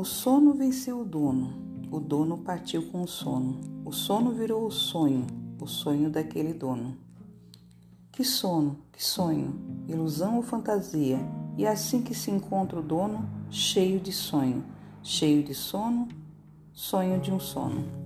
O 0.00 0.04
sono 0.06 0.54
venceu 0.54 1.02
o 1.02 1.04
dono, 1.04 1.52
o 1.90 2.00
dono 2.00 2.38
partiu 2.38 2.90
com 2.90 3.02
o 3.02 3.06
sono, 3.06 3.60
o 3.84 3.92
sono 3.92 4.32
virou 4.32 4.66
o 4.66 4.70
sonho, 4.70 5.26
o 5.60 5.66
sonho 5.66 6.08
daquele 6.08 6.54
dono. 6.54 6.96
Que 8.10 8.24
sono, 8.24 8.78
que 8.90 9.04
sonho, 9.04 9.54
ilusão 9.86 10.36
ou 10.36 10.42
fantasia, 10.42 11.18
e 11.58 11.66
é 11.66 11.68
assim 11.68 12.00
que 12.00 12.14
se 12.14 12.30
encontra 12.30 12.78
o 12.78 12.82
dono, 12.82 13.28
cheio 13.50 14.00
de 14.00 14.10
sonho, 14.10 14.64
cheio 15.02 15.42
de 15.42 15.52
sono, 15.52 16.08
sonho 16.72 17.20
de 17.20 17.30
um 17.30 17.38
sono. 17.38 17.99